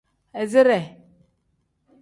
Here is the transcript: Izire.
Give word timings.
Izire. 0.43 0.79